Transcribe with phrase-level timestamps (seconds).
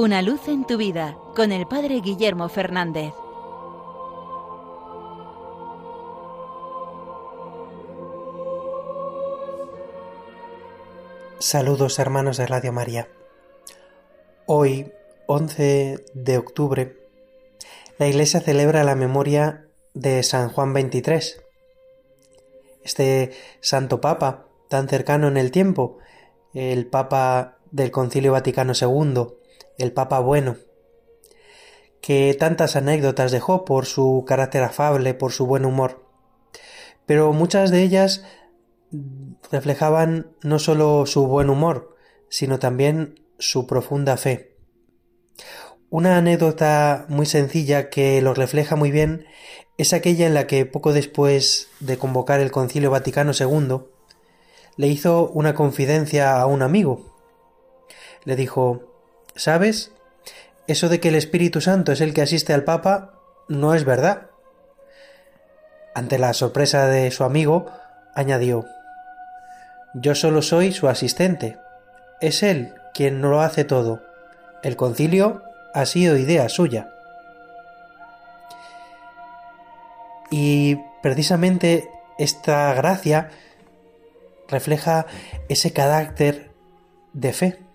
[0.00, 3.12] Una luz en tu vida con el Padre Guillermo Fernández.
[11.40, 13.08] Saludos hermanos de Radio María.
[14.46, 14.92] Hoy,
[15.26, 16.96] 11 de octubre,
[17.98, 21.42] la Iglesia celebra la memoria de San Juan XXIII.
[22.84, 25.98] Este santo papa, tan cercano en el tiempo,
[26.54, 29.37] el papa del Concilio Vaticano II,
[29.78, 30.56] el Papa Bueno,
[32.00, 36.04] que tantas anécdotas dejó por su carácter afable, por su buen humor,
[37.06, 38.24] pero muchas de ellas
[39.50, 41.96] reflejaban no sólo su buen humor,
[42.28, 44.56] sino también su profunda fe.
[45.90, 49.24] Una anécdota muy sencilla que lo refleja muy bien
[49.78, 53.84] es aquella en la que poco después de convocar el Concilio Vaticano II,
[54.76, 57.16] le hizo una confidencia a un amigo.
[58.24, 58.87] Le dijo
[59.38, 59.92] ¿Sabes?
[60.66, 63.14] Eso de que el Espíritu Santo es el que asiste al Papa
[63.46, 64.22] no es verdad.
[65.94, 67.70] Ante la sorpresa de su amigo,
[68.16, 68.66] añadió
[69.94, 71.56] Yo solo soy su asistente.
[72.20, 74.02] Es él quien no lo hace todo.
[74.64, 76.90] El concilio ha sido idea suya.
[80.32, 83.30] Y precisamente esta gracia
[84.48, 85.06] refleja
[85.48, 86.50] ese carácter
[87.12, 87.67] de fe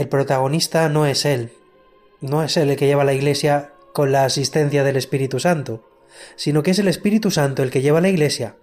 [0.00, 1.52] el protagonista no es él,
[2.22, 5.90] no es él el que lleva la iglesia con la asistencia del Espíritu Santo,
[6.36, 8.56] sino que es el Espíritu Santo el que lleva la iglesia,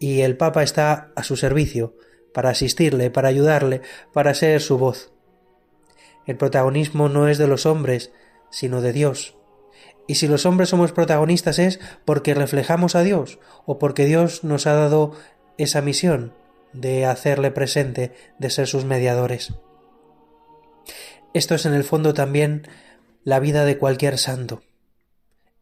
[0.00, 1.94] y el Papa está a su servicio,
[2.32, 3.82] para asistirle, para ayudarle,
[4.14, 5.12] para ser su voz.
[6.24, 8.10] El protagonismo no es de los hombres,
[8.48, 9.36] sino de Dios.
[10.06, 14.66] Y si los hombres somos protagonistas es porque reflejamos a Dios o porque Dios nos
[14.66, 15.12] ha dado
[15.58, 16.32] esa misión
[16.72, 19.52] de hacerle presente, de ser sus mediadores.
[21.34, 22.68] Esto es en el fondo también
[23.24, 24.62] la vida de cualquier santo.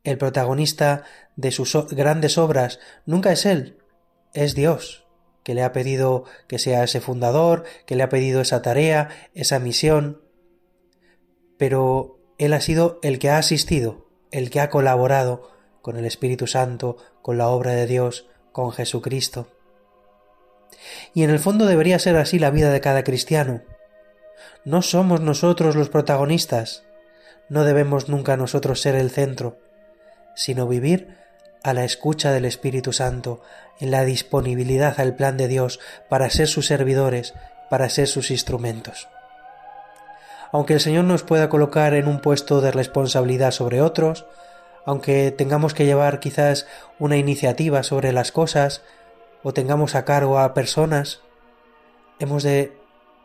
[0.04, 1.04] El protagonista
[1.36, 3.78] de sus grandes obras nunca es él,
[4.34, 5.06] es Dios,
[5.42, 9.58] que le ha pedido que sea ese fundador, que le ha pedido esa tarea, esa
[9.60, 10.20] misión.
[11.56, 15.50] Pero él ha sido el que ha asistido, el que ha colaborado
[15.80, 19.48] con el Espíritu Santo, con la obra de Dios, con Jesucristo.
[21.14, 23.62] Y en el fondo debería ser así la vida de cada cristiano.
[24.64, 26.84] No somos nosotros los protagonistas,
[27.48, 29.58] no debemos nunca nosotros ser el centro,
[30.34, 31.16] sino vivir
[31.62, 33.42] a la escucha del Espíritu Santo,
[33.80, 37.34] en la disponibilidad al plan de Dios para ser sus servidores,
[37.70, 39.08] para ser sus instrumentos.
[40.50, 44.26] Aunque el Señor nos pueda colocar en un puesto de responsabilidad sobre otros,
[44.84, 46.66] aunque tengamos que llevar quizás
[46.98, 48.82] una iniciativa sobre las cosas,
[49.42, 51.20] o tengamos a cargo a personas,
[52.18, 52.76] hemos de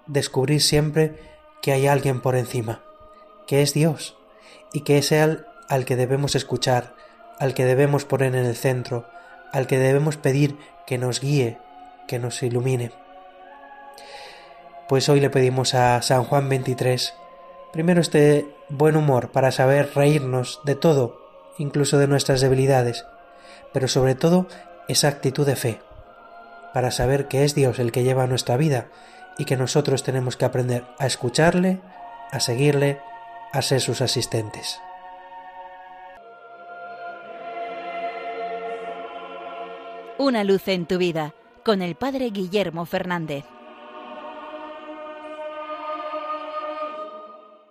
[0.07, 1.16] descubrir siempre
[1.62, 2.81] que hay alguien por encima,
[3.45, 4.18] que es Dios,
[4.73, 6.94] y que es Él al que debemos escuchar,
[7.40, 9.06] al que debemos poner en el centro,
[9.51, 11.57] al que debemos pedir que nos guíe,
[12.07, 12.91] que nos ilumine.
[14.88, 17.13] Pues hoy le pedimos a San Juan 23,
[17.73, 21.22] primero este buen humor para saber reírnos de todo,
[21.57, 23.06] incluso de nuestras debilidades,
[23.73, 24.47] pero sobre todo
[24.88, 25.81] esa actitud de fe,
[26.73, 28.88] para saber que es Dios el que lleva nuestra vida
[29.38, 31.80] y que nosotros tenemos que aprender a escucharle,
[32.31, 33.00] a seguirle,
[33.53, 34.80] a ser sus asistentes.
[40.18, 41.34] Una luz en tu vida
[41.64, 43.46] con el Padre Guillermo Fernández.